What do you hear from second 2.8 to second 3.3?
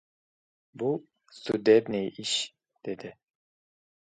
dedi.